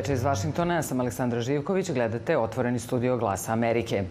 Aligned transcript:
veče 0.00 0.12
iz 0.12 0.22
Vašingtona. 0.24 0.74
Ja 0.74 0.82
sam 0.82 1.00
Aleksandra 1.00 1.40
Živković. 1.40 1.90
Gledate 1.90 2.38
Otvoreni 2.38 2.78
studio 2.78 3.16
Glasa 3.16 3.52
Amerike. 3.52 4.04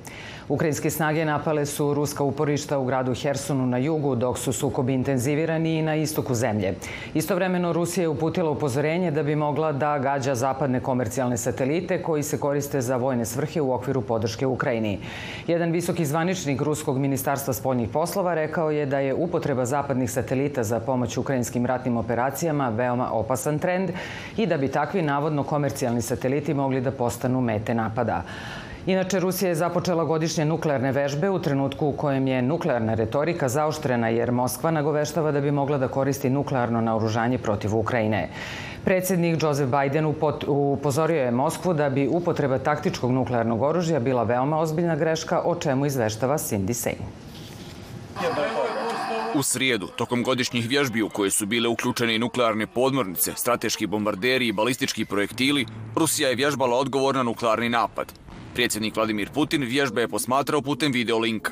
Ukrajinske 0.49 0.89
snage 0.89 1.25
napale 1.25 1.65
su 1.65 1.93
ruska 1.93 2.23
uporišta 2.23 2.77
u 2.79 2.85
gradu 2.85 3.13
Hersonu 3.13 3.65
na 3.65 3.77
jugu, 3.77 4.15
dok 4.15 4.37
su 4.37 4.53
sukobi 4.53 4.93
intenzivirani 4.93 5.79
i 5.79 5.81
na 5.81 5.95
istoku 5.95 6.35
zemlje. 6.35 6.73
Istovremeno 7.13 7.73
Rusija 7.73 8.01
je 8.01 8.07
uputila 8.07 8.49
upozorenje 8.49 9.11
da 9.11 9.23
bi 9.23 9.35
mogla 9.35 9.71
da 9.71 9.99
gađa 9.99 10.35
zapadne 10.35 10.79
komercijalne 10.79 11.37
satelite 11.37 12.01
koji 12.03 12.23
se 12.23 12.39
koriste 12.39 12.81
za 12.81 12.97
vojne 12.97 13.25
svrhe 13.25 13.61
u 13.61 13.73
okviru 13.73 14.01
podrške 14.01 14.47
Ukrajini. 14.47 14.99
Jedan 15.47 15.71
visoki 15.71 16.05
zvaničnik 16.05 16.61
Ruskog 16.61 16.97
ministarstva 16.97 17.53
spoljnih 17.53 17.89
poslova 17.89 18.33
rekao 18.33 18.71
je 18.71 18.85
da 18.85 18.99
je 18.99 19.13
upotreba 19.13 19.65
zapadnih 19.65 20.11
satelita 20.11 20.63
za 20.63 20.79
pomoć 20.79 21.17
ukrajinskim 21.17 21.65
ratnim 21.65 21.97
operacijama 21.97 22.69
veoma 22.69 23.11
opasan 23.11 23.59
trend 23.59 23.89
i 24.37 24.45
da 24.45 24.57
bi 24.57 24.67
takvi 24.67 25.01
navodno 25.01 25.43
komercijalni 25.43 26.01
sateliti 26.01 26.53
mogli 26.53 26.81
da 26.81 26.91
postanu 26.91 27.41
mete 27.41 27.73
napada. 27.73 28.23
Inače, 28.85 29.19
Rusija 29.19 29.49
je 29.49 29.55
započela 29.55 30.03
godišnje 30.03 30.45
nuklearne 30.45 30.91
vežbe 30.91 31.29
u 31.29 31.39
trenutku 31.39 31.87
u 31.87 31.91
kojem 31.91 32.27
je 32.27 32.41
nuklearna 32.41 32.93
retorika 32.93 33.49
zaoštrena 33.49 34.09
jer 34.09 34.31
Moskva 34.31 34.71
nagoveštava 34.71 35.31
da 35.31 35.41
bi 35.41 35.51
mogla 35.51 35.77
da 35.77 35.87
koristi 35.87 36.29
nuklearno 36.29 36.81
naoružanje 36.81 37.37
protiv 37.37 37.75
Ukrajine. 37.75 38.29
Predsednik 38.85 39.43
Joseph 39.43 39.71
Biden 39.71 40.05
upozorio 40.47 41.23
je 41.23 41.31
Moskvu 41.31 41.73
da 41.73 41.89
bi 41.89 42.07
upotreba 42.07 42.59
taktičkog 42.59 43.11
nuklearnog 43.11 43.61
oružja 43.61 43.99
bila 43.99 44.23
veoma 44.23 44.59
ozbiljna 44.59 44.95
greška, 44.95 45.41
o 45.45 45.55
čemu 45.55 45.85
izveštava 45.85 46.37
Cindy 46.37 46.73
Sein. 46.73 47.03
U 49.35 49.43
srijedu, 49.43 49.87
tokom 49.87 50.23
godišnjih 50.23 50.69
vježbi 50.69 51.01
u 51.01 51.09
koje 51.09 51.31
su 51.31 51.45
bile 51.45 51.69
uključene 51.69 52.15
i 52.15 52.19
nuklearne 52.19 52.67
podmornice, 52.67 53.33
strateški 53.35 53.87
bombarderi 53.87 54.47
i 54.47 54.51
balistički 54.51 55.05
projektili, 55.05 55.65
Rusija 55.95 56.29
je 56.29 56.35
vježbala 56.35 56.77
odgovor 56.77 57.15
na 57.15 57.23
nuklearni 57.23 57.69
napad. 57.69 58.13
Predsjednik 58.59 58.95
Vladimir 58.95 59.29
Putin 59.31 59.63
vježbe 59.63 60.01
je 60.01 60.07
posmatrao 60.07 60.61
putem 60.61 60.91
videolinka. 60.91 61.51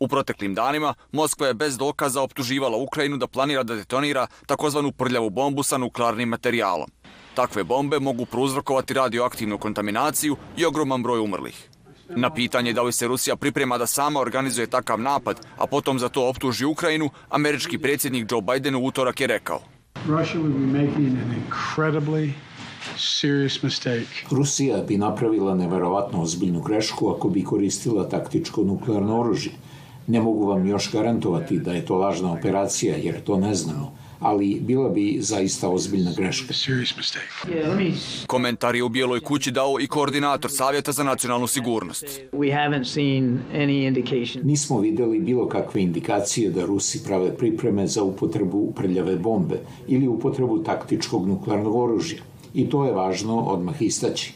U 0.00 0.08
proteklim 0.08 0.54
danima 0.54 0.94
Moskva 1.12 1.46
je 1.46 1.54
bez 1.54 1.78
dokaza 1.78 2.22
optuživala 2.22 2.76
Ukrajinu 2.76 3.16
da 3.16 3.26
planira 3.26 3.62
da 3.62 3.74
detonira 3.74 4.26
takozvanu 4.46 4.92
prljavu 4.92 5.30
bombu 5.30 5.62
sa 5.62 5.78
nuklearnim 5.78 6.28
materijalom. 6.28 6.90
Takve 7.34 7.64
bombe 7.64 7.98
mogu 7.98 8.26
prouzrokovati 8.26 8.94
radioaktivnu 8.94 9.58
kontaminaciju 9.58 10.36
i 10.56 10.64
ogroman 10.64 11.02
broj 11.02 11.20
umrlih. 11.20 11.68
Na 12.08 12.34
pitanje 12.34 12.72
da 12.72 12.82
li 12.82 12.92
se 12.92 13.08
Rusija 13.08 13.36
priprema 13.36 13.78
da 13.78 13.86
sama 13.86 14.20
organizuje 14.20 14.66
takav 14.66 15.00
napad, 15.00 15.46
a 15.58 15.66
potom 15.66 15.98
za 15.98 16.08
to 16.08 16.28
optuži 16.28 16.64
Ukrajinu, 16.64 17.10
američki 17.30 17.78
predsjednik 17.78 18.32
Joe 18.32 18.42
Biden 18.42 18.74
u 18.74 18.86
utorak 18.86 19.20
je 19.20 19.26
rekao. 19.26 19.60
Rusija 24.30 24.82
bi 24.82 24.98
napravila 24.98 25.54
neverovatno 25.54 26.22
ozbiljnu 26.22 26.60
grešku 26.60 27.08
ako 27.08 27.28
bi 27.28 27.44
koristila 27.44 28.08
taktičko 28.08 28.62
nuklearno 28.62 29.20
oružje. 29.20 29.52
Ne 30.06 30.20
mogu 30.20 30.46
vam 30.46 30.66
još 30.66 30.92
garantovati 30.92 31.58
da 31.58 31.72
je 31.72 31.86
to 31.86 31.96
lažna 31.96 32.32
operacija, 32.32 32.96
jer 32.96 33.20
to 33.24 33.36
ne 33.36 33.54
znamo 33.54 34.02
ali 34.22 34.60
bila 34.60 34.88
bi 34.88 35.16
zaista 35.20 35.68
ozbiljna 35.68 36.12
greška. 36.16 36.54
Komentar 38.26 38.74
je 38.74 38.82
u 38.82 38.88
Bijeloj 38.88 39.20
kući 39.20 39.50
dao 39.50 39.80
i 39.80 39.86
koordinator 39.86 40.50
Savjeta 40.50 40.92
za 40.92 41.04
nacionalnu 41.04 41.46
sigurnost. 41.46 42.20
Nismo 44.42 44.80
videli 44.80 45.20
bilo 45.20 45.48
kakve 45.48 45.82
indikacije 45.82 46.50
da 46.50 46.66
Rusi 46.66 47.04
prave 47.04 47.36
pripreme 47.36 47.86
za 47.86 48.02
upotrebu 48.02 48.72
prljave 48.76 49.16
bombe 49.16 49.60
ili 49.88 50.08
upotrebu 50.08 50.62
taktičkog 50.62 51.28
nuklearnog 51.28 51.74
oružja. 51.74 52.31
I 52.54 52.68
to 52.70 52.84
je 52.84 52.92
važno 52.92 53.40
odmah 53.40 53.82
istaći. 53.82 54.34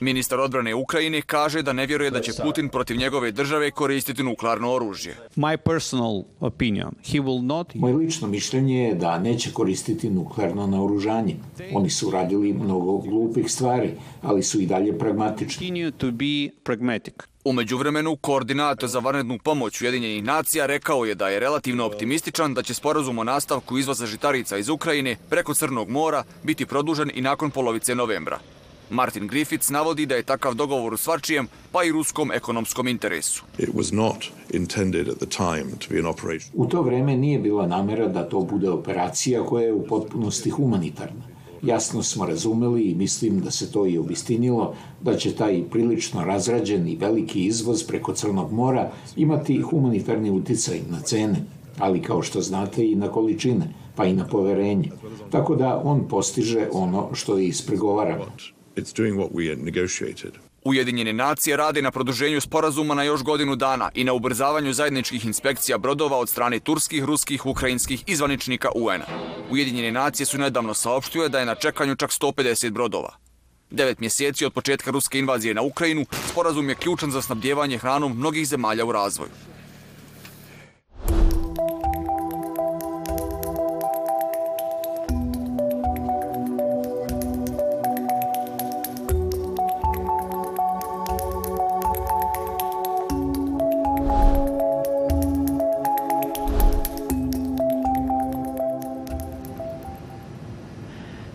Ministar 0.00 0.40
odbrane 0.40 0.74
Ukrajine 0.74 1.22
kaže 1.22 1.62
da 1.62 1.72
ne 1.72 1.86
vjeruje 1.86 2.10
da 2.10 2.20
će 2.20 2.32
Putin 2.42 2.68
protiv 2.68 2.96
njegove 2.96 3.32
države 3.32 3.70
koristiti 3.70 4.22
nuklearno 4.22 4.72
oružje. 4.72 5.16
My 5.36 5.56
personal 5.56 6.22
opinion, 6.40 6.90
he 7.12 7.18
will 7.18 7.42
not... 7.46 7.74
Moje 7.74 7.94
lično 7.94 8.28
mišljenje 8.28 8.82
je 8.82 8.94
da 8.94 9.18
neće 9.18 9.52
koristiti 9.52 10.10
nuklearno 10.10 10.66
naoružanje. 10.66 11.36
Oni 11.74 11.90
su 11.90 12.10
radili 12.10 12.52
mnogo 12.52 12.96
glupih 12.98 13.52
stvari, 13.52 13.90
ali 14.22 14.42
su 14.42 14.60
i 14.60 14.66
dalje 14.66 14.98
pragmatični. 14.98 15.92
To 15.92 16.10
be 16.10 16.48
pragmatic. 16.62 17.14
Umeđu 17.44 17.76
vremenu, 17.76 18.16
koordinator 18.16 18.88
za 18.88 18.98
vanrednu 18.98 19.38
pomoć 19.44 19.80
Ujedinjenih 19.80 20.24
nacija 20.24 20.66
rekao 20.66 21.04
je 21.04 21.14
da 21.14 21.28
je 21.28 21.40
relativno 21.40 21.86
optimističan 21.86 22.54
da 22.54 22.62
će 22.62 22.74
sporazum 22.74 23.18
o 23.18 23.24
nastavku 23.24 23.78
izvoza 23.78 24.06
žitarica 24.06 24.58
iz 24.58 24.68
Ukrajine 24.68 25.16
preko 25.30 25.54
Crnog 25.54 25.88
mora 25.88 26.24
biti 26.42 26.66
produžen 26.66 27.10
i 27.14 27.20
nakon 27.20 27.50
polovice 27.50 27.94
novembra. 27.94 28.38
Martin 28.90 29.26
Griffiths 29.26 29.70
navodi 29.70 30.06
da 30.06 30.14
je 30.14 30.22
takav 30.22 30.54
dogovor 30.54 30.94
u 30.94 30.96
svačijem, 30.96 31.48
pa 31.72 31.84
i 31.84 31.92
ruskom 31.92 32.32
ekonomskom 32.32 32.88
interesu. 32.88 33.44
U 36.54 36.66
to 36.66 36.82
vreme 36.82 37.16
nije 37.16 37.38
bila 37.38 37.66
namera 37.66 38.08
da 38.08 38.28
to 38.28 38.40
bude 38.40 38.70
operacija 38.70 39.46
koja 39.46 39.64
je 39.64 39.72
u 39.72 39.86
potpunosti 39.86 40.50
humanitarna. 40.50 41.22
Jasno 41.62 42.02
smo 42.02 42.26
razumeli 42.26 42.82
i 42.82 42.94
mislim 42.94 43.40
da 43.40 43.50
se 43.50 43.72
to 43.72 43.86
i 43.86 43.98
obistinilo, 43.98 44.74
da 45.00 45.16
će 45.16 45.34
taj 45.34 45.62
prilično 45.70 46.24
razrađen 46.24 46.88
i 46.88 46.96
veliki 46.96 47.44
izvoz 47.44 47.84
preko 47.84 48.12
Crnog 48.12 48.52
mora 48.52 48.90
imati 49.16 49.60
humanitarni 49.60 50.30
uticaj 50.30 50.80
na 50.90 51.00
cene, 51.00 51.44
ali 51.78 52.02
kao 52.02 52.22
što 52.22 52.40
znate 52.40 52.90
i 52.90 52.94
na 52.94 53.08
količine, 53.08 53.74
pa 53.96 54.04
i 54.04 54.12
na 54.12 54.26
poverenje. 54.26 54.90
Tako 55.30 55.56
da 55.56 55.82
on 55.84 56.08
postiže 56.08 56.68
ono 56.72 57.08
što 57.14 57.38
je 57.38 57.46
ispregovarano. 57.46 58.24
It's 58.78 58.92
doing 58.96 59.16
what 59.16 59.30
we 59.32 59.56
negotiated. 59.64 60.32
Ujedinjene 60.64 61.12
nacije 61.12 61.56
rade 61.56 61.82
na 61.82 61.90
produženju 61.90 62.40
sporazuma 62.40 62.94
na 62.94 63.02
još 63.02 63.22
godinu 63.22 63.56
dana 63.56 63.90
i 63.94 64.04
na 64.04 64.12
ubrzavanju 64.12 64.72
zajedničkih 64.72 65.26
inspekcija 65.26 65.78
brodova 65.78 66.18
od 66.18 66.28
strane 66.28 66.60
turskih, 66.60 67.04
ruskih, 67.04 67.46
ukrajinskih 67.46 68.04
i 68.06 68.16
zvaničnika 68.16 68.68
UN-a. 68.74 69.06
Ujedinjene 69.50 69.92
nacije 69.92 70.26
su 70.26 70.38
nedavno 70.38 70.74
saopštile 70.74 71.28
da 71.28 71.38
je 71.38 71.46
na 71.46 71.54
čekanju 71.54 71.96
čak 71.96 72.10
150 72.10 72.70
brodova. 72.70 73.16
Devet 73.70 74.00
mjeseci 74.00 74.44
od 74.44 74.52
početka 74.52 74.90
ruske 74.90 75.18
invazije 75.18 75.54
na 75.54 75.62
Ukrajinu, 75.62 76.06
sporazum 76.30 76.68
je 76.68 76.74
ključan 76.74 77.10
za 77.10 77.22
snabdjevanje 77.22 77.78
hranom 77.78 78.18
mnogih 78.18 78.48
zemalja 78.48 78.84
u 78.84 78.92
razvoju. 78.92 79.30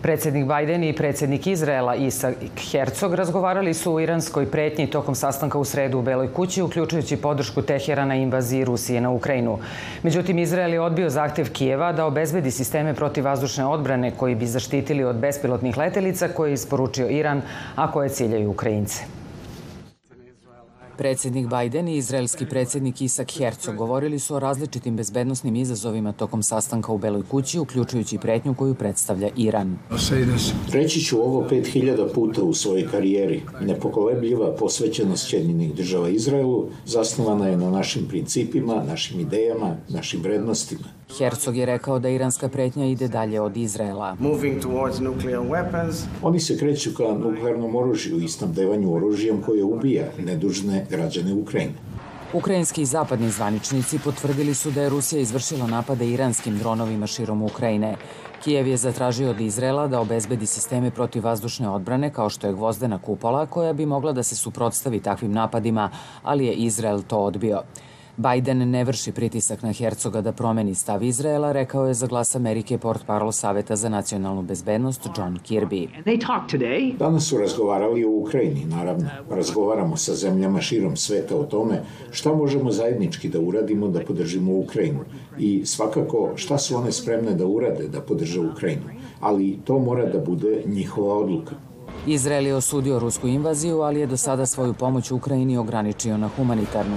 Predsednik 0.04 0.44
Biden 0.44 0.84
i 0.84 0.92
predsednik 0.92 1.46
Izraela 1.46 1.94
Isak 1.94 2.34
Herzog 2.72 3.14
razgovarali 3.14 3.74
su 3.74 3.94
o 3.94 4.00
iranskoj 4.00 4.50
pretnji 4.50 4.86
tokom 4.86 5.14
sastanka 5.14 5.58
u 5.58 5.64
sredu 5.64 5.98
u 5.98 6.02
Beloj 6.02 6.32
kući, 6.32 6.62
uključujući 6.62 7.16
podršku 7.16 7.62
Teherana 7.62 8.14
invaziji 8.14 8.64
Rusije 8.64 9.00
na 9.00 9.10
Ukrajinu. 9.10 9.58
Međutim, 10.02 10.38
Izrael 10.38 10.72
je 10.72 10.80
odbio 10.80 11.10
zahtev 11.10 11.52
Kijeva 11.52 11.92
da 11.92 12.06
obezbedi 12.06 12.50
sisteme 12.50 12.94
protivazdušne 12.94 13.66
odbrane 13.66 14.10
koji 14.10 14.34
bi 14.34 14.46
zaštitili 14.46 15.04
od 15.04 15.16
bespilotnih 15.16 15.76
letelica 15.76 16.28
koje 16.28 16.50
je 16.50 16.54
isporučio 16.54 17.08
Iran, 17.08 17.42
a 17.74 17.92
koje 17.92 18.08
ciljaju 18.08 18.50
Ukrajince. 18.50 19.23
Predsednik 20.98 21.46
Biden 21.46 21.88
i 21.88 21.96
izraelski 21.96 22.46
predsednik 22.46 23.00
Isak 23.00 23.32
Herzog 23.38 23.76
govorili 23.76 24.18
su 24.18 24.34
o 24.34 24.38
različitim 24.38 24.96
bezbednostnim 24.96 25.56
izazovima 25.56 26.12
tokom 26.12 26.42
sastanka 26.42 26.92
u 26.92 26.98
Beloj 26.98 27.22
kući, 27.30 27.58
uključujući 27.58 28.18
pretnju 28.18 28.54
koju 28.54 28.74
predstavlja 28.74 29.28
Iran. 29.36 29.78
Reći 30.72 31.00
ću 31.00 31.18
ovo 31.18 31.48
5000 31.50 32.14
puta 32.14 32.42
u 32.42 32.54
svojoj 32.54 32.88
karijeri. 32.90 33.42
Nepokolebljiva 33.60 34.56
posvećenost 34.56 35.28
Sjedinjenih 35.28 35.74
država 35.74 36.08
Izraelu 36.08 36.68
zasnovana 36.86 37.46
je 37.46 37.56
na 37.56 37.70
našim 37.70 38.08
principima, 38.08 38.84
našim 38.88 39.20
idejama, 39.20 39.76
našim 39.88 40.22
vrednostima. 40.22 41.03
Herzog 41.18 41.56
je 41.56 41.66
rekao 41.66 41.98
da 41.98 42.08
iranska 42.08 42.48
pretnja 42.48 42.86
ide 42.86 43.08
dalje 43.08 43.40
od 43.40 43.56
Izraela. 43.56 44.16
Oni 46.22 46.40
se 46.40 46.58
kreću 46.58 46.90
ka 46.96 47.02
nuklearnom 47.02 47.76
oružju 47.76 48.20
i 48.20 48.28
snabdevanju 48.28 48.94
oružjem 48.94 49.42
koje 49.42 49.64
ubija 49.64 50.04
nedužne 50.18 50.86
građane 50.90 51.34
Ukrajine. 51.34 51.74
Ukrajinski 52.34 52.82
i 52.82 52.86
zapadni 52.86 53.30
zvaničnici 53.30 53.98
potvrdili 54.04 54.54
su 54.54 54.70
da 54.70 54.82
je 54.82 54.88
Rusija 54.88 55.20
izvršila 55.20 55.66
napade 55.66 56.08
iranskim 56.10 56.58
dronovima 56.58 57.06
širom 57.06 57.42
Ukrajine. 57.42 57.96
Kijev 58.44 58.66
je 58.66 58.76
zatražio 58.76 59.30
od 59.30 59.40
Izrela 59.40 59.86
da 59.86 60.00
obezbedi 60.00 60.46
sisteme 60.46 60.90
protivvazdušne 60.90 61.68
odbrane 61.68 62.12
kao 62.12 62.30
što 62.30 62.46
je 62.46 62.52
gvozdena 62.52 62.98
kupola 62.98 63.46
koja 63.46 63.72
bi 63.72 63.86
mogla 63.86 64.12
da 64.12 64.22
se 64.22 64.36
suprotstavi 64.36 65.00
takvim 65.00 65.32
napadima, 65.32 65.90
ali 66.22 66.46
je 66.46 66.52
Izrael 66.52 67.02
to 67.02 67.18
odbio. 67.18 67.62
Biden 68.16 68.70
ne 68.70 68.84
vrši 68.84 69.12
pritisak 69.12 69.62
na 69.62 69.72
Hercoga 69.72 70.20
da 70.20 70.32
promeni 70.32 70.74
stav 70.74 71.02
Izraela, 71.02 71.52
rekao 71.52 71.86
je 71.86 71.94
za 71.94 72.06
glas 72.06 72.34
Amerike 72.34 72.78
port 72.78 73.06
parol 73.06 73.32
Saveta 73.32 73.76
za 73.76 73.88
nacionalnu 73.88 74.42
bezbednost 74.42 75.08
John 75.18 75.38
Kirby. 75.48 75.88
Danas 76.98 77.28
su 77.28 77.38
razgovarali 77.38 78.04
o 78.04 78.10
Ukrajini, 78.10 78.64
naravno. 78.64 79.08
Razgovaramo 79.30 79.96
sa 79.96 80.14
zemljama 80.14 80.60
širom 80.60 80.96
sveta 80.96 81.36
o 81.36 81.44
tome 81.44 81.82
šta 82.10 82.34
možemo 82.34 82.70
zajednički 82.70 83.28
da 83.28 83.40
uradimo 83.40 83.88
da 83.88 84.00
podržimo 84.00 84.58
Ukrajinu 84.58 85.00
i 85.38 85.66
svakako 85.66 86.32
šta 86.36 86.58
su 86.58 86.76
one 86.76 86.92
spremne 86.92 87.34
da 87.34 87.46
urade 87.46 87.88
da 87.88 88.00
podrže 88.00 88.40
Ukrajinu. 88.40 88.82
Ali 89.20 89.58
to 89.64 89.78
mora 89.78 90.06
da 90.06 90.18
bude 90.18 90.62
njihova 90.66 91.18
odluka. 91.18 91.54
Izrael 92.06 92.46
je 92.46 92.54
osudio 92.54 92.98
rusku 92.98 93.28
invaziju, 93.28 93.80
ali 93.80 94.00
je 94.00 94.06
do 94.06 94.16
sada 94.16 94.46
svoju 94.46 94.74
pomoć 94.74 95.10
Ukrajini 95.10 95.56
ograničio 95.56 96.16
na 96.16 96.28
humanitarnu. 96.28 96.96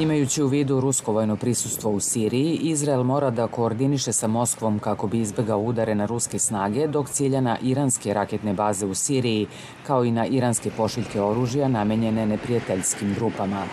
Imajući 0.00 0.42
u 0.42 0.46
vidu 0.46 0.80
rusko 0.80 1.12
vojno 1.12 1.36
prisustvo 1.36 1.90
u 1.90 2.00
Siriji, 2.00 2.58
Izrael 2.62 3.02
mora 3.02 3.30
da 3.30 3.46
koordiniše 3.46 4.12
sa 4.12 4.26
Moskvom 4.26 4.78
kako 4.78 5.06
bi 5.06 5.20
izbegao 5.20 5.60
udare 5.60 5.94
na 5.94 6.06
ruske 6.06 6.38
snage, 6.38 6.86
dok 6.86 7.08
cilja 7.08 7.40
na 7.40 7.58
iranske 7.62 8.14
raketne 8.14 8.54
baze 8.54 8.86
u 8.86 8.94
Siriji, 8.94 9.46
kao 9.86 10.04
i 10.04 10.10
na 10.10 10.26
iranske 10.26 10.70
pošiljke 10.76 11.20
oružja 11.20 11.68
namenjene 11.68 12.26
neprijateljskim 12.26 13.14
grupama. 13.14 13.64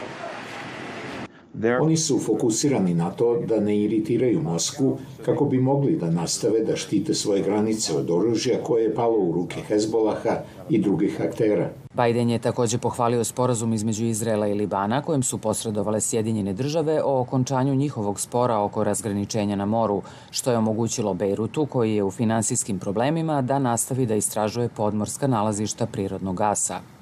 Oni 1.81 1.97
su 1.97 2.19
fokusirani 2.19 2.93
na 2.93 3.11
to 3.11 3.41
da 3.47 3.59
ne 3.59 3.77
iritiraju 3.83 4.41
Moskvu 4.41 4.97
kako 5.25 5.45
bi 5.45 5.57
mogli 5.57 5.95
da 5.95 6.11
nastave 6.11 6.59
da 6.59 6.75
štite 6.75 7.13
svoje 7.13 7.41
granice 7.41 7.97
od 7.97 8.11
oružja 8.11 8.63
koje 8.63 8.83
je 8.83 8.95
palo 8.95 9.17
u 9.17 9.31
ruke 9.31 9.61
Hezbolaha 9.67 10.37
i 10.69 10.79
drugih 10.79 11.21
aktera. 11.21 11.82
Biden 11.93 12.29
je 12.29 12.39
takođe 12.39 12.77
pohvalio 12.77 13.23
sporazum 13.23 13.73
između 13.73 14.05
Izraela 14.05 14.47
i 14.47 14.53
Libana 14.53 15.01
kojem 15.01 15.23
su 15.23 15.37
posredovale 15.37 16.01
Sjedinjene 16.01 16.53
države 16.53 17.01
o 17.03 17.19
okončanju 17.19 17.75
njihovog 17.75 18.19
spora 18.19 18.59
oko 18.59 18.83
razgraničenja 18.83 19.55
na 19.55 19.65
moru, 19.65 20.01
što 20.31 20.51
je 20.51 20.57
omogućilo 20.57 21.13
Bejrutu, 21.13 21.65
koji 21.65 21.95
je 21.95 22.03
u 22.03 22.11
finansijskim 22.11 22.79
problemima, 22.79 23.41
da 23.41 23.59
nastavi 23.59 24.05
da 24.05 24.15
istražuje 24.15 24.69
podmorska 24.69 25.27
nalazišta 25.27 25.85
prirodnog 25.85 26.35
gasa. 26.35 26.92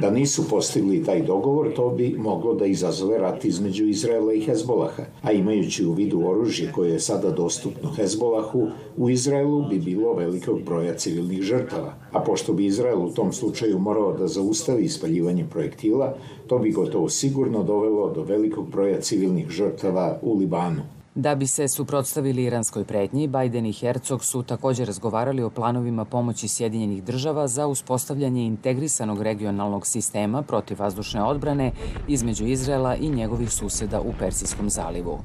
Da 0.00 0.10
nisu 0.10 0.48
postigli 0.48 1.04
taj 1.04 1.22
dogovor, 1.22 1.72
to 1.74 1.90
bi 1.90 2.14
moglo 2.18 2.54
da 2.54 2.66
izazove 2.66 3.18
rat 3.18 3.44
između 3.44 3.86
Izraela 3.86 4.32
i 4.32 4.40
Hezbolaha, 4.40 5.02
a 5.22 5.32
imajući 5.32 5.86
u 5.86 5.92
vidu 5.92 6.22
oružje 6.26 6.72
koje 6.74 6.92
je 6.92 7.00
sada 7.00 7.30
dostupno 7.30 7.90
Hezbolahu, 7.96 8.68
u 8.96 9.10
Izraelu 9.10 9.68
bi 9.68 9.78
bilo 9.78 10.14
velikog 10.14 10.62
broja 10.62 10.94
civilnih 10.94 11.42
žrtava. 11.42 11.94
A 12.12 12.20
pošto 12.20 12.52
bi 12.52 12.66
Izrael 12.66 13.06
u 13.06 13.10
tom 13.10 13.32
slučaju 13.32 13.78
morao 13.78 14.12
da 14.12 14.26
zaustavi 14.26 14.84
ispaljivanje 14.84 15.46
projektila, 15.50 16.14
to 16.46 16.58
bi 16.58 16.70
gotovo 16.70 17.08
sigurno 17.08 17.62
dovelo 17.62 18.10
do 18.10 18.22
velikog 18.22 18.70
broja 18.70 19.00
civilnih 19.00 19.48
žrtava 19.48 20.18
u 20.22 20.38
Libanu. 20.38 20.99
Da 21.14 21.34
bi 21.34 21.46
se 21.46 21.68
suprotstavili 21.68 22.44
iranskoj 22.44 22.84
pretnji, 22.84 23.28
Biden 23.28 23.66
i 23.66 23.72
Herzog 23.72 24.24
su 24.24 24.42
takođe 24.42 24.84
razgovarali 24.84 25.42
o 25.42 25.50
planovima 25.50 26.04
pomoći 26.04 26.48
Sjedinjenih 26.48 27.04
država 27.04 27.48
za 27.48 27.66
uspostavljanje 27.66 28.44
integrisanog 28.44 29.22
regionalnog 29.22 29.86
sistema 29.86 30.42
protivvazdušne 30.42 31.22
odbrane 31.22 31.72
između 32.08 32.46
Izraela 32.46 32.96
i 32.96 33.08
njegovih 33.08 33.50
suseda 33.50 34.00
u 34.00 34.12
Persijskom 34.18 34.70
zalivu. 34.70 35.18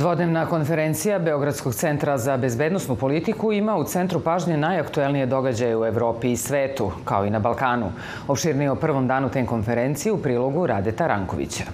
Dvodnevna 0.00 0.46
konferencija 0.46 1.18
Beogradskog 1.18 1.74
centra 1.74 2.18
za 2.18 2.36
bezbednostnu 2.36 2.96
politiku 2.96 3.52
ima 3.52 3.76
u 3.76 3.84
centru 3.84 4.20
pažnje 4.20 4.56
najaktuelnije 4.56 5.26
događaje 5.26 5.76
u 5.76 5.84
Evropi 5.84 6.32
i 6.32 6.36
svetu, 6.36 6.92
kao 7.04 7.26
i 7.26 7.30
na 7.30 7.38
Balkanu. 7.38 7.92
Opširnije 8.28 8.70
o 8.70 8.76
prvom 8.76 9.08
danu 9.08 9.28
te 9.28 9.46
konferencije 9.46 10.12
u 10.12 10.22
prilogu 10.22 10.66
Radeta 10.66 11.06
Rankovića. 11.06 11.64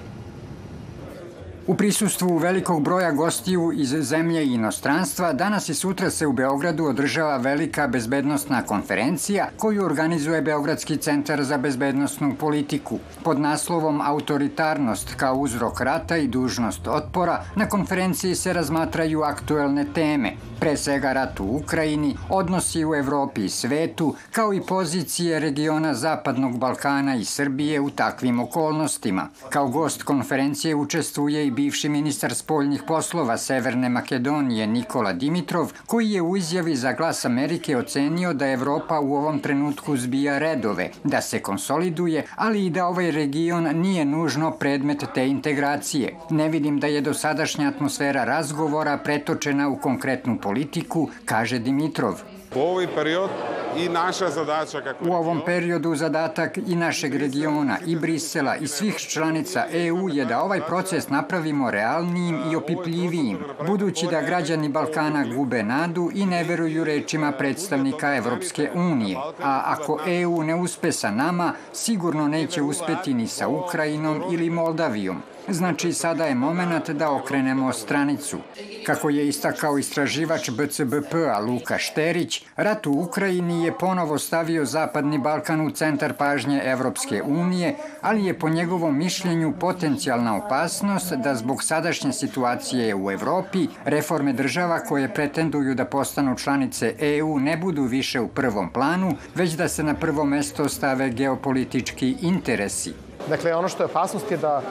U 1.69 1.75
prisustvu 1.75 2.39
velikog 2.39 2.83
broja 2.83 3.13
gostiju 3.13 3.73
iz 3.73 3.89
zemlje 3.89 4.45
i 4.45 4.55
inostranstva, 4.55 5.33
danas 5.33 5.69
i 5.69 5.75
sutra 5.75 6.11
se 6.11 6.27
u 6.27 6.33
Beogradu 6.33 6.85
održava 6.85 7.37
velika 7.37 7.87
bezbednostna 7.89 8.63
konferencija 8.63 9.49
koju 9.59 9.85
organizuje 9.85 10.43
Beogradski 10.43 10.97
centar 10.97 11.45
za 11.45 11.59
bezbednostnu 11.59 12.35
politiku. 12.41 12.99
Pod 13.25 13.41
naslovom 13.41 14.01
Autoritarnost 14.01 15.15
kao 15.15 15.35
uzrok 15.37 15.81
rata 15.81 16.17
i 16.17 16.29
dužnost 16.29 16.89
otpora, 16.89 17.45
na 17.57 17.69
konferenciji 17.69 18.35
se 18.35 18.53
razmatraju 18.53 19.23
aktuelne 19.23 19.87
teme, 19.95 20.33
pre 20.61 20.77
svega 20.77 21.13
rat 21.13 21.41
u 21.41 21.45
Ukrajini, 21.45 22.17
odnosi 22.31 22.85
u 22.85 22.95
Evropi 22.95 23.45
i 23.45 23.49
svetu, 23.49 24.15
kao 24.33 24.55
i 24.55 24.61
pozicije 24.61 25.41
regiona 25.41 25.95
Zapadnog 25.95 26.59
Balkana 26.59 27.17
i 27.17 27.25
Srbije 27.25 27.81
u 27.81 27.91
takvim 27.91 28.41
okolnostima. 28.41 29.29
Kao 29.49 29.69
gost 29.69 30.03
konferencije 30.03 30.75
učestvuje 30.75 31.47
i 31.47 31.56
bivši 31.57 31.89
ministar 31.89 32.35
spoljnih 32.35 32.83
poslova 32.87 33.37
Severne 33.39 33.89
Makedonije 33.89 34.67
Nikola 34.67 35.13
Dimitrov, 35.13 35.73
koji 35.87 36.11
je 36.11 36.23
u 36.23 36.37
izjavi 36.37 36.77
za 36.77 36.93
glas 36.93 37.25
Amerike 37.25 37.77
ocenio 37.77 38.33
da 38.33 38.51
Evropa 38.51 39.01
u 39.01 39.15
ovom 39.17 39.39
trenutku 39.39 39.97
zbija 39.97 40.39
redove, 40.39 40.91
da 41.05 41.21
se 41.21 41.41
konsoliduje, 41.41 42.27
ali 42.37 42.67
i 42.67 42.71
da 42.71 42.87
ovaj 42.87 43.11
region 43.11 43.65
nije 43.81 44.05
nužno 44.05 44.51
predmet 44.51 45.05
te 45.15 45.29
integracije. 45.29 46.15
Ne 46.31 46.49
vidim 46.49 46.81
da 46.81 46.87
je 46.87 47.01
dosadašnja 47.01 47.69
atmosfera 47.69 48.25
razgovora 48.25 48.99
pretočena 48.99 49.69
u 49.69 49.77
konkretnu 49.77 50.39
politiku, 50.43 51.09
kaže 51.25 51.59
Dimitrov. 51.59 52.36
U 52.57 52.61
ovaj 52.61 52.87
period 52.95 53.31
i 53.79 53.89
naša 53.89 54.31
zadaća 54.31 54.81
kako 54.81 55.05
U 55.09 55.13
ovom 55.13 55.41
periodu 55.47 55.95
zadatak 55.95 56.59
i 56.67 56.77
našeg 56.77 57.15
regiona 57.15 57.79
i 57.87 57.97
Brisela 57.97 58.57
i 58.57 58.67
svih 58.67 58.97
članica 58.97 59.67
EU 59.73 60.09
je 60.09 60.25
da 60.25 60.43
ovaj 60.43 60.61
proces 60.61 61.09
napravimo 61.09 61.71
realnijim 61.71 62.39
i 62.53 62.57
opipljivijim, 62.57 63.39
budući 63.67 64.07
da 64.11 64.23
građani 64.23 64.69
Balkana 64.69 65.25
gube 65.35 65.63
nadu 65.63 66.11
i 66.15 66.27
ne 66.27 66.45
veruju 66.45 66.85
rečima 66.85 67.33
predstavnika 67.33 68.15
Evropske 68.15 68.71
unije. 68.75 69.17
A 69.43 69.63
ako 69.65 70.01
EU 70.07 70.43
ne 70.43 70.55
uspe 70.55 70.93
sa 70.93 71.11
nama, 71.11 71.53
sigurno 71.73 72.29
neće 72.29 72.63
uspeti 72.63 73.15
ni 73.15 73.27
sa 73.29 73.49
Ukrajinom 73.49 74.23
ili 74.33 74.51
Moldavijom. 74.51 75.23
Znači, 75.49 75.93
sada 75.93 76.25
je 76.25 76.35
moment 76.35 76.91
da 76.91 77.13
okrenemo 77.13 77.73
stranicu. 77.73 78.39
Kako 78.87 79.11
je 79.11 79.29
istakao 79.29 79.79
istraživač 79.79 80.51
BCBP-a 80.51 81.39
Luka 81.39 81.79
Šterić, 81.79 82.45
rat 82.57 82.87
u 82.87 82.93
Ukrajini 82.93 83.65
je 83.65 83.79
ponovo 83.79 84.19
stavio 84.19 84.65
Zapadni 84.65 85.19
Balkan 85.19 85.67
u 85.67 85.71
centar 85.71 86.13
pažnje 86.13 86.61
Evropske 86.65 87.23
unije, 87.23 87.77
ali 88.01 88.25
je 88.25 88.39
po 88.39 88.49
njegovom 88.49 88.99
mišljenju 88.99 89.55
potencijalna 89.61 90.37
opasnost 90.37 91.13
da 91.13 91.35
zbog 91.35 91.63
sadašnje 91.63 92.13
situacije 92.13 92.95
u 92.95 93.11
Evropi 93.11 93.67
reforme 93.85 94.33
država 94.33 94.79
koje 94.79 95.15
pretenduju 95.15 95.75
da 95.75 95.85
postanu 95.85 96.37
članice 96.37 96.95
EU 96.99 97.39
ne 97.39 97.57
budu 97.57 97.83
više 97.83 98.21
u 98.21 98.29
prvom 98.29 98.73
planu, 98.73 99.13
već 99.35 99.53
da 99.53 99.69
se 99.69 99.83
na 99.83 99.95
prvo 99.95 100.25
mesto 100.25 100.69
stave 100.69 101.11
geopolitički 101.11 102.17
interesi. 102.23 103.06
Dakle, 103.29 103.55
ono 103.55 103.69
što 103.69 103.83
je 103.83 103.87
opasnost 103.87 104.31
je 104.31 104.37
da 104.37 104.63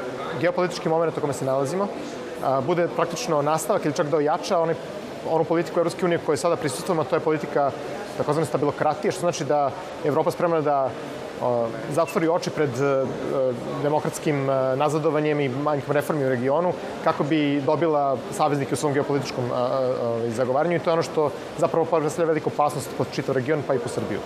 geopolitički 0.41 0.89
moment 0.89 1.17
u 1.17 1.21
kome 1.21 1.33
se 1.33 1.45
nalazimo 1.45 1.87
bude 2.65 2.87
praktično 2.95 3.41
nastavak 3.41 3.85
ili 3.85 3.93
čak 3.93 4.07
da 4.07 4.17
ojača 4.17 4.59
onaj, 4.59 4.75
onu 5.29 5.43
politiku 5.43 5.79
Evropske 5.79 6.05
unije 6.05 6.19
koja 6.25 6.37
sada 6.37 6.55
prisustujemo, 6.55 7.03
to 7.03 7.15
je 7.15 7.19
politika 7.19 7.71
takozvane 8.17 8.45
stabilokratije, 8.45 9.11
što 9.11 9.19
znači 9.19 9.45
da 9.45 9.71
je 10.03 10.07
Evropa 10.07 10.31
spremna 10.31 10.61
da 10.61 10.89
zatvori 11.91 12.27
oči 12.27 12.49
pred 12.49 12.69
demokratskim 13.83 14.45
nazadovanjem 14.75 15.39
i 15.39 15.49
manjkom 15.49 15.93
reformi 15.93 16.25
u 16.25 16.29
regionu 16.29 16.73
kako 17.03 17.23
bi 17.23 17.61
dobila 17.65 18.17
saveznike 18.31 18.73
u 18.73 18.77
svom 18.77 18.93
geopolitičkom 18.93 19.43
zagovaranju 20.27 20.75
i 20.75 20.79
to 20.79 20.89
je 20.89 20.93
ono 20.93 21.03
što 21.03 21.31
zapravo 21.57 21.85
predstavlja 21.85 22.27
veliku 22.27 22.49
opasnost 22.53 22.89
pod 22.97 23.07
čitav 23.11 23.35
region 23.35 23.63
pa 23.67 23.75
i 23.75 23.79
po 23.79 23.89
Srbiju. 23.89 24.19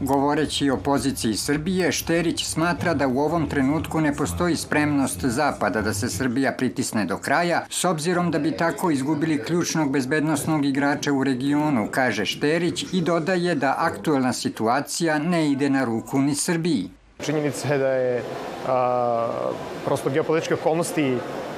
Govoreći 0.00 0.70
o 0.70 0.76
poziciji 0.76 1.36
Srbije, 1.36 1.92
Šterić 1.92 2.44
smatra 2.44 2.94
da 2.94 3.08
u 3.08 3.18
ovom 3.18 3.48
trenutku 3.48 4.00
ne 4.00 4.14
postoji 4.16 4.56
spremnost 4.56 5.24
Zapada 5.24 5.82
da 5.82 5.94
se 5.94 6.08
Srbija 6.08 6.52
pritisne 6.52 7.04
do 7.04 7.16
kraja, 7.18 7.64
s 7.70 7.84
obzirom 7.84 8.30
da 8.30 8.38
bi 8.38 8.56
tako 8.56 8.90
izgubili 8.90 9.42
ključnog 9.44 9.92
bezbednostnog 9.92 10.64
igrača 10.64 11.12
u 11.12 11.24
regionu, 11.24 11.88
kaže 11.90 12.24
Šterić 12.24 12.84
i 12.92 13.00
dodaje 13.00 13.54
da 13.54 13.74
aktuelna 13.78 14.32
situacija 14.32 15.18
ne 15.18 15.50
ide 15.50 15.70
na 15.70 15.84
ruku 15.84 16.18
ni 16.18 16.34
Srbiji. 16.34 16.90
Činjenica 17.24 17.72
je 17.72 17.78
da 17.78 17.88
je 17.88 18.22
a, 18.68 19.50
prosto 19.84 20.10
geopolitičke 20.10 20.54
okolnosti 20.54 21.16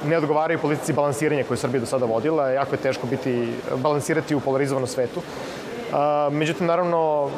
ne 0.09 0.17
odgovaraju 0.19 0.59
politici 0.59 0.93
balansiranja 0.93 1.45
koju 1.45 1.57
Srbija 1.57 1.81
do 1.81 1.87
sada 1.87 2.07
vodila. 2.07 2.51
Jako 2.51 2.75
je 2.75 2.81
teško 2.81 3.07
biti, 3.07 3.53
balansirati 3.77 4.35
u 4.35 4.41
polarizovanom 4.41 4.89
svetu. 4.89 5.21
Međutim, 6.31 6.67
naravno, 6.67 7.31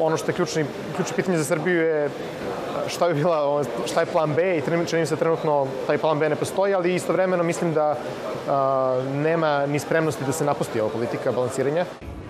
ono 0.00 0.16
što 0.16 0.30
je 0.30 0.34
ključni, 0.34 0.64
ključno 0.96 1.16
pitanje 1.16 1.38
za 1.38 1.44
Srbiju 1.44 1.80
je 1.82 2.10
šta 2.86 3.08
bi 3.08 3.14
bila, 3.14 3.64
šta 3.86 4.00
je 4.00 4.06
plan 4.06 4.34
B 4.34 4.56
i 4.56 4.86
čini 4.86 5.06
se 5.06 5.16
trenutno 5.16 5.66
taj 5.86 5.98
plan 5.98 6.18
B 6.18 6.28
ne 6.28 6.36
postoji, 6.36 6.74
ali 6.74 6.94
istovremeno 6.94 7.42
mislim 7.42 7.74
da 7.74 7.96
nema 9.14 9.66
ni 9.66 9.78
spremnosti 9.78 10.24
da 10.24 10.32
se 10.32 10.44
napusti 10.44 10.80
ova 10.80 10.90
politika 10.90 11.32
balansiranja. 11.32 11.84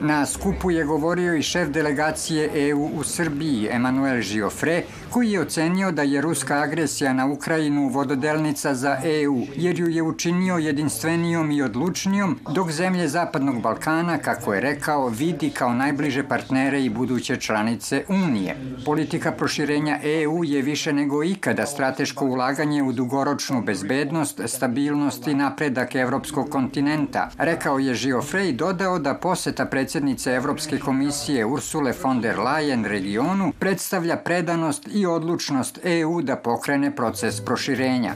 Na 0.04 0.26
skupu 0.26 0.70
je 0.70 0.84
govorio 0.84 1.34
i 1.34 1.42
šef 1.42 1.68
delegacije 1.68 2.68
EU 2.68 2.90
u 2.94 3.04
Srbiji, 3.04 3.68
Emanuel 3.72 4.20
Žiofre, 4.20 4.82
koji 5.10 5.30
je 5.30 5.40
ocenio 5.40 5.92
da 5.92 6.02
je 6.02 6.20
ruska 6.20 6.54
agresija 6.54 7.12
na 7.12 7.26
Ukrajinu 7.26 7.88
vododelnica 7.88 8.74
za 8.74 8.96
EU, 9.04 9.42
jer 9.56 9.80
ju 9.80 9.88
je 9.88 10.02
učinio 10.02 10.56
jedinstvenijom 10.56 11.50
i 11.50 11.62
odlučnijom, 11.62 12.38
dok 12.54 12.70
zemlje 12.70 13.08
Zapadnog 13.08 13.60
Balkana, 13.62 14.18
kako 14.18 14.54
je 14.54 14.60
rekao, 14.60 15.08
vidi 15.08 15.50
kao 15.50 15.74
najbliže 15.74 16.28
partnere 16.28 16.84
i 16.84 16.90
buduće 16.90 17.36
članice 17.36 18.04
Unije. 18.08 18.56
Politika 18.84 19.32
proširenja 19.32 19.98
EU 20.02 20.44
je 20.44 20.62
više 20.62 20.92
nego 20.92 21.24
ikada 21.24 21.66
strateško 21.66 22.24
ulaganje 22.24 22.82
u 22.82 22.92
dugoročnu 22.92 23.62
bezbednost, 23.62 24.40
stabilnost 24.46 25.26
i 25.26 25.34
napredak 25.34 25.94
evropskog 25.94 26.48
kontinenta, 26.50 27.30
rekao 27.38 27.78
je 27.78 27.94
Žiofre 27.94 28.48
i 28.48 28.52
dodao 28.52 28.98
da 28.98 29.14
poseta 29.14 29.66
predsjednice 29.94 30.34
Evropske 30.34 30.78
komisije 30.78 31.44
Ursule 31.44 31.92
von 32.02 32.20
der 32.20 32.36
Leyen 32.38 32.84
regionu 32.84 33.52
predstavlja 33.58 34.16
predanost 34.16 34.88
i 34.94 35.06
odlučnost 35.06 35.78
EU 35.84 36.22
da 36.22 36.36
pokrene 36.36 36.96
proces 36.96 37.40
proširenja. 37.44 38.14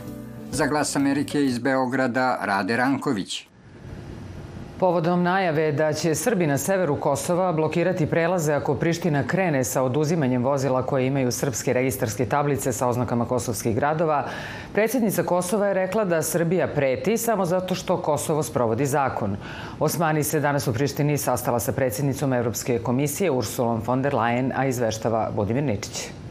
Za 0.52 0.66
glas 0.66 0.97
Amerike 0.97 1.44
iz 1.44 1.58
Beograda 1.58 2.38
Rade 2.42 2.76
Ranković. 2.76 3.48
Povodom 4.78 5.23
najave 5.23 5.73
da 5.73 5.92
će 5.92 6.14
Srbi 6.14 6.47
na 6.47 6.58
severu 6.58 6.97
Kosova 6.97 7.52
blokirati 7.52 8.06
prelaze 8.06 8.52
ako 8.52 8.75
Priština 8.75 9.25
krene 9.26 9.64
sa 9.64 9.82
oduzimanjem 9.82 10.44
vozila 10.44 10.82
koje 10.82 11.06
imaju 11.06 11.32
srpske 11.32 11.73
registarske 11.73 12.26
tablice 12.26 12.73
sa 12.73 12.87
oznakama 12.88 13.25
kosovskih 13.26 13.75
gradova, 13.75 14.25
predsjednica 14.75 15.23
Kosova 15.23 15.66
je 15.66 15.75
rekla 15.75 16.04
da 16.04 16.23
Srbija 16.23 16.68
preti 16.68 17.16
samo 17.16 17.44
zato 17.44 17.75
što 17.75 17.97
Kosovo 17.97 18.42
sprovodi 18.42 18.87
zakon. 18.87 19.37
Osmani 19.78 20.23
se 20.25 20.40
danas 20.40 20.68
u 20.68 20.73
Prištini 20.73 21.18
sastala 21.18 21.61
sa 21.61 21.73
predsjednicom 21.73 22.32
Evropske 22.32 22.78
komisije 22.78 23.30
Ursulom 23.30 23.82
von 23.87 24.02
der 24.02 24.14
Leyen, 24.14 24.52
a 24.54 24.66
izveštava 24.66 25.30
Budimir 25.37 25.64
Ničić. 25.64 26.27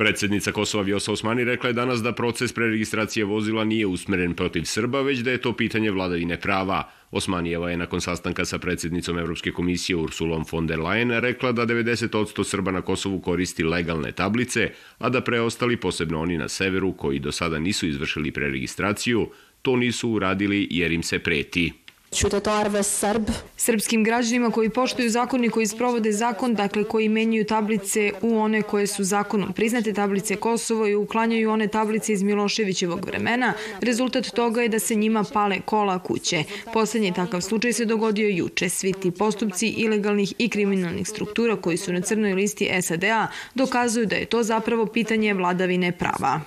Predsednica 0.00 0.52
Kosova 0.52 0.84
Vjosa 0.84 1.12
Osmani 1.12 1.44
rekla 1.44 1.68
je 1.68 1.72
danas 1.72 2.02
da 2.02 2.12
proces 2.12 2.52
preregistracije 2.52 3.24
vozila 3.24 3.64
nije 3.64 3.86
usmeren 3.86 4.34
protiv 4.34 4.62
Srba, 4.64 5.00
već 5.00 5.18
da 5.18 5.30
je 5.30 5.40
to 5.40 5.52
pitanje 5.52 5.90
vladavine 5.90 6.40
prava. 6.40 6.90
Osmanijeva 7.10 7.70
je 7.70 7.76
nakon 7.76 8.00
sastanka 8.00 8.44
sa 8.44 8.58
predsednicom 8.58 9.18
Evropske 9.18 9.52
komisije 9.52 9.96
Ursulom 9.96 10.44
von 10.52 10.66
der 10.66 10.78
Leyen 10.78 11.20
rekla 11.20 11.52
da 11.52 11.66
90% 11.66 12.44
Srba 12.44 12.70
na 12.70 12.82
Kosovu 12.82 13.20
koristi 13.20 13.64
legalne 13.64 14.12
tablice, 14.12 14.70
a 14.98 15.08
da 15.08 15.20
preostali, 15.20 15.76
posebno 15.76 16.20
oni 16.20 16.38
na 16.38 16.48
severu 16.48 16.92
koji 16.92 17.18
do 17.18 17.32
sada 17.32 17.58
nisu 17.58 17.86
izvršili 17.86 18.30
preregistraciju, 18.30 19.28
to 19.62 19.76
nisu 19.76 20.10
uradili 20.10 20.68
jer 20.70 20.92
im 20.92 21.02
se 21.02 21.18
preti. 21.18 21.72
Čutetorve 22.16 22.82
Srb. 22.82 23.30
Srpskim 23.56 24.04
građanima 24.04 24.50
koji 24.50 24.70
poštuju 24.70 25.10
zakon 25.10 25.44
i 25.44 25.50
koji 25.50 25.66
sprovode 25.66 26.12
zakon, 26.12 26.54
dakle 26.54 26.84
koji 26.84 27.08
menjaju 27.08 27.44
tablice 27.44 28.12
u 28.22 28.38
one 28.38 28.62
koje 28.62 28.86
su 28.86 29.04
zakonom 29.04 29.52
priznate 29.52 29.92
tablice 29.92 30.36
Kosovo 30.36 30.86
i 30.86 30.94
uklanjaju 30.94 31.50
one 31.50 31.68
tablice 31.68 32.12
iz 32.12 32.22
Miloševićevog 32.22 33.06
vremena, 33.06 33.52
rezultat 33.80 34.26
toga 34.26 34.62
je 34.62 34.68
da 34.68 34.78
se 34.78 34.94
njima 34.94 35.24
pale 35.32 35.60
kola 35.60 35.98
kuće. 35.98 36.44
Poslednji 36.72 37.12
takav 37.14 37.40
slučaj 37.40 37.72
se 37.72 37.84
dogodio 37.84 38.28
juče. 38.28 38.68
Svi 38.68 38.92
ti 38.92 39.10
postupci 39.10 39.68
ilegalnih 39.68 40.32
i 40.38 40.48
kriminalnih 40.48 41.08
struktura 41.08 41.56
koji 41.56 41.76
su 41.76 41.92
na 41.92 42.00
crnoj 42.00 42.34
listi 42.34 42.70
SAD-a 42.82 43.26
dokazuju 43.54 44.06
da 44.06 44.16
je 44.16 44.26
to 44.26 44.42
zapravo 44.42 44.86
pitanje 44.86 45.34
vladavine 45.34 45.92
prava. 45.92 46.40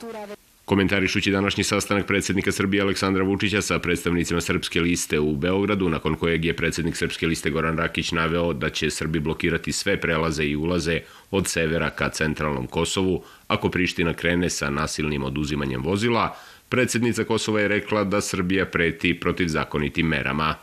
Komentarišući 0.66 1.32
današnji 1.32 1.64
sastanak 1.64 2.06
predsednika 2.08 2.52
Srbije 2.52 2.82
Aleksandra 2.82 3.24
Vučića 3.24 3.62
sa 3.62 3.80
predstavnicima 3.80 4.42
Srpske 4.42 4.82
liste 4.82 5.20
u 5.20 5.36
Beogradu, 5.36 5.90
nakon 5.90 6.16
kojeg 6.16 6.46
je 6.46 6.56
predsednik 6.56 6.96
Srpske 6.96 7.28
liste 7.28 7.50
Goran 7.50 7.78
Rakić 7.78 8.12
naveo 8.12 8.54
da 8.54 8.70
će 8.70 8.90
Srbi 8.90 9.20
blokirati 9.20 9.72
sve 9.72 9.98
prelaze 10.02 10.46
i 10.46 10.56
ulaze 10.56 11.00
od 11.32 11.48
severa 11.48 11.90
ka 11.90 12.10
centralnom 12.10 12.68
Kosovu 12.68 13.24
ako 13.48 13.70
Priština 13.70 14.14
krene 14.14 14.50
sa 14.50 14.70
nasilnim 14.70 15.24
oduzimanjem 15.24 15.84
vozila, 15.84 16.38
predsednica 16.70 17.24
Kosova 17.24 17.62
je 17.62 17.68
rekla 17.68 18.04
da 18.04 18.22
Srbija 18.22 18.66
preti 18.66 19.20
protivzakonitim 19.20 20.08
merama. 20.08 20.56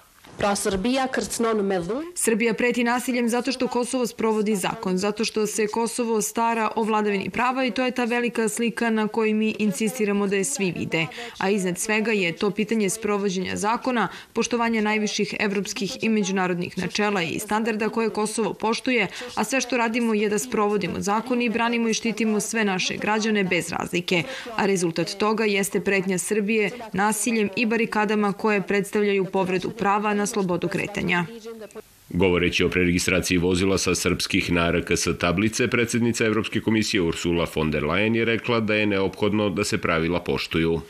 Srbija 0.54 1.08
Srbija 2.14 2.54
preti 2.54 2.84
nasiljem 2.84 3.28
zato 3.28 3.52
što 3.52 3.68
Kosovo 3.68 4.06
sprovodi 4.06 4.56
zakon, 4.56 4.98
zato 4.98 5.24
što 5.24 5.46
se 5.46 5.66
Kosovo 5.66 6.22
stara 6.22 6.70
o 6.76 6.82
vladavini 6.82 7.30
prava 7.30 7.64
i 7.64 7.70
to 7.70 7.84
je 7.84 7.90
ta 7.90 8.04
velika 8.04 8.48
slika 8.48 8.90
na 8.90 9.08
kojoj 9.08 9.34
mi 9.34 9.54
insistiramo 9.58 10.26
da 10.26 10.36
je 10.36 10.44
svi 10.44 10.72
vide. 10.78 11.06
A 11.38 11.50
iznad 11.50 11.78
svega 11.78 12.12
je 12.12 12.36
to 12.36 12.50
pitanje 12.50 12.90
sprovođenja 12.90 13.56
zakona, 13.56 14.08
poštovanja 14.32 14.80
najviših 14.80 15.34
evropskih 15.40 16.04
i 16.04 16.08
međunarodnih 16.08 16.78
načela 16.78 17.22
i 17.22 17.38
standarda 17.38 17.88
koje 17.88 18.10
Kosovo 18.10 18.54
poštuje, 18.54 19.06
a 19.34 19.44
sve 19.44 19.60
što 19.60 19.76
radimo 19.76 20.14
je 20.14 20.28
da 20.28 20.38
sprovodimo 20.38 21.00
zakon 21.00 21.42
i 21.42 21.48
branimo 21.48 21.88
i 21.88 21.94
štitimo 21.94 22.40
sve 22.40 22.64
naše 22.64 22.96
građane 22.96 23.44
bez 23.44 23.68
razlike. 23.68 24.22
A 24.56 24.66
rezultat 24.66 25.10
toga 25.18 25.44
jeste 25.44 25.80
pretnja 25.80 26.18
Srbije 26.18 26.70
nasiljem 26.92 27.48
i 27.56 27.66
barikadama 27.66 28.32
koje 28.32 28.62
predstavljaju 28.62 29.24
povredu 29.24 29.70
prava 29.70 30.14
na 30.14 30.29
slobodu 30.30 30.68
kretanja. 30.68 31.24
Govoreći 32.08 32.64
o 32.64 32.68
preregistraciji 32.68 33.38
vozila 33.38 33.78
sa 33.78 33.94
srpskih 33.94 34.52
na 34.52 34.70
RKS 34.70 35.08
tablice, 35.18 35.68
predsednica 35.68 36.24
Evropske 36.26 36.60
komisije 36.60 37.00
Ursula 37.00 37.46
von 37.54 37.70
der 37.70 37.84
Leyen 37.84 38.16
je 38.16 38.24
rekla 38.24 38.60
da 38.60 38.74
je 38.74 38.86
neophodno 38.86 39.50
da 39.50 39.64
se 39.64 39.78
pravila 39.78 40.20
poštuju. 40.20 40.80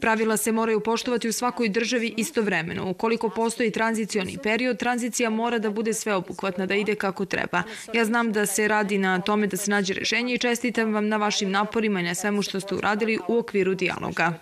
Pravila 0.00 0.36
se 0.36 0.52
moraju 0.52 0.80
poštovati 0.80 1.28
u 1.28 1.32
svakoj 1.32 1.68
državi 1.68 2.14
istovremeno. 2.16 2.90
Ukoliko 2.90 3.28
postoji 3.28 3.70
tranzicioni 3.70 4.38
period, 4.42 4.78
tranzicija 4.78 5.30
mora 5.30 5.58
da 5.58 5.70
bude 5.70 5.94
sveobuhvatna, 5.94 6.66
da 6.66 6.74
ide 6.74 6.94
kako 6.94 7.24
treba. 7.24 7.62
Ja 7.94 8.04
znam 8.04 8.32
da 8.32 8.46
se 8.46 8.68
radi 8.68 8.98
na 8.98 9.20
tome 9.20 9.46
da 9.46 9.56
se 9.56 9.70
nađe 9.70 9.94
rešenje 9.94 10.34
i 10.34 10.38
čestitam 10.38 10.94
vam 10.94 11.08
na 11.08 11.16
vašim 11.16 11.50
naporima 11.50 12.00
i 12.00 12.02
na 12.02 12.14
svemu 12.14 12.42
što 12.42 12.60
ste 12.60 12.74
uradili 12.74 13.18
u 13.28 13.38
okviru 13.38 13.74
dijaloga. 13.74 14.32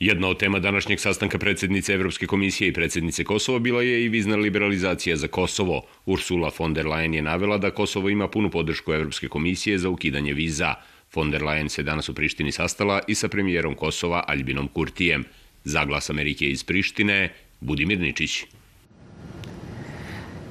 Jedna 0.00 0.28
od 0.28 0.38
tema 0.38 0.58
današnjeg 0.58 1.00
sastanka 1.00 1.38
predsednice 1.38 1.92
Evropske 1.92 2.26
komisije 2.26 2.68
i 2.68 2.72
predsednice 2.72 3.24
Kosova 3.24 3.58
bila 3.58 3.82
je 3.82 4.04
i 4.04 4.08
vizna 4.08 4.36
liberalizacija 4.36 5.16
za 5.16 5.28
Kosovo. 5.28 5.82
Ursula 6.06 6.50
von 6.58 6.74
der 6.74 6.86
Leyen 6.86 7.14
je 7.14 7.22
navela 7.22 7.58
da 7.58 7.70
Kosovo 7.70 8.08
ima 8.08 8.28
punu 8.28 8.50
podršku 8.50 8.92
Evropske 8.92 9.28
komisije 9.28 9.78
za 9.78 9.88
ukidanje 9.88 10.32
viza. 10.32 10.74
Von 11.14 11.30
der 11.30 11.42
Leyen 11.42 11.68
se 11.68 11.82
danas 11.82 12.08
u 12.08 12.14
Prištini 12.14 12.52
sastala 12.52 13.00
i 13.06 13.14
sa 13.14 13.28
premijerom 13.28 13.74
Kosova 13.74 14.24
Albinom 14.26 14.68
Kurtijem. 14.68 15.24
Zaglas 15.64 16.10
Amerike 16.10 16.44
iz 16.44 16.64
Prištine, 16.64 17.32
Budimir 17.60 18.00
Ničić. 18.00 18.44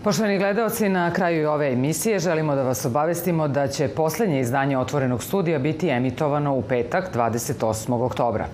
Poštovani 0.03 0.37
gledalci, 0.37 0.89
na 0.89 1.13
kraju 1.13 1.49
ove 1.49 1.71
emisije 1.73 2.19
želimo 2.19 2.55
da 2.55 2.63
vas 2.63 2.85
obavestimo 2.85 3.47
da 3.47 3.67
će 3.67 3.87
poslednje 3.87 4.41
izdanje 4.41 4.77
Otvorenog 4.77 5.23
studija 5.23 5.59
biti 5.59 5.89
emitovano 5.89 6.55
u 6.55 6.61
petak 6.61 7.15
28. 7.15 8.01
oktobra. 8.01 8.47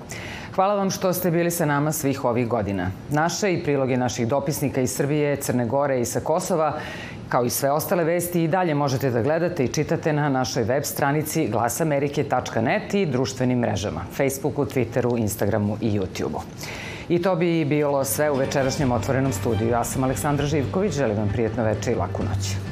Hvala 0.56 0.76
vam 0.76 0.92
što 0.92 1.14
ste 1.14 1.32
bili 1.32 1.52
sa 1.52 1.66
nama 1.66 1.92
svih 1.92 2.26
ovih 2.26 2.48
godina. 2.48 2.92
Naše 3.10 3.54
i 3.54 3.64
priloge 3.64 3.98
naših 3.98 4.28
dopisnika 4.28 4.82
iz 4.82 4.92
Srbije, 4.92 5.36
Crne 5.36 5.66
Gore 5.66 6.02
i 6.02 6.06
sa 6.06 6.20
Kosova 6.20 6.80
Kao 7.30 7.46
i 7.46 7.50
sve 7.50 7.72
ostale 7.72 8.04
vesti 8.04 8.44
i 8.44 8.48
dalje 8.48 8.74
možete 8.76 9.10
da 9.10 9.22
gledate 9.22 9.66
i 9.66 9.68
čitate 9.68 10.14
na 10.14 10.30
našoj 10.30 10.64
web 10.64 10.84
stranici 10.84 11.48
glasamerike.net 11.48 12.94
i 12.94 13.06
društvenim 13.06 13.60
mrežama, 13.60 14.02
Facebooku, 14.14 14.66
Twitteru, 14.66 15.18
Instagramu 15.20 15.78
i 15.82 16.00
YouTubeu. 16.00 16.42
I 17.10 17.22
to 17.22 17.36
bi 17.36 17.66
bilo 17.66 18.04
sve 18.06 18.32
u 18.32 18.36
večerašnjem 18.36 18.92
otvorenom 18.92 19.34
studiju. 19.34 19.70
Ja 19.70 19.84
sam 19.84 20.04
Aleksandra 20.04 20.46
Živković, 20.46 20.94
želim 20.94 21.18
vam 21.18 21.30
prijetno 21.30 21.64
večer 21.64 21.94
i 21.94 21.96
laku 21.96 22.24
noć. 22.24 22.69